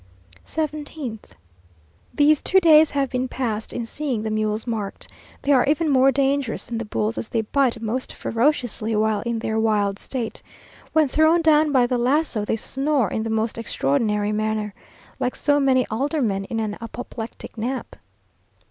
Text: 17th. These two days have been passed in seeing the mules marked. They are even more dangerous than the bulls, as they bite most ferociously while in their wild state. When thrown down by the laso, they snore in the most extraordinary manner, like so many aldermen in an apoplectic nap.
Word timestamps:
17th. 0.47 1.33
These 2.11 2.41
two 2.41 2.59
days 2.59 2.89
have 2.89 3.11
been 3.11 3.27
passed 3.27 3.71
in 3.71 3.85
seeing 3.85 4.23
the 4.23 4.31
mules 4.31 4.65
marked. 4.65 5.07
They 5.43 5.51
are 5.51 5.63
even 5.65 5.89
more 5.91 6.11
dangerous 6.11 6.65
than 6.65 6.79
the 6.79 6.85
bulls, 6.85 7.19
as 7.19 7.29
they 7.29 7.41
bite 7.41 7.79
most 7.79 8.11
ferociously 8.13 8.95
while 8.95 9.21
in 9.27 9.37
their 9.37 9.59
wild 9.59 9.99
state. 9.99 10.41
When 10.91 11.07
thrown 11.07 11.43
down 11.43 11.71
by 11.71 11.85
the 11.85 11.99
laso, 11.99 12.43
they 12.43 12.55
snore 12.55 13.11
in 13.11 13.21
the 13.21 13.29
most 13.29 13.59
extraordinary 13.59 14.31
manner, 14.31 14.73
like 15.19 15.35
so 15.35 15.59
many 15.59 15.85
aldermen 15.91 16.45
in 16.45 16.59
an 16.59 16.79
apoplectic 16.81 17.55
nap. 17.55 17.95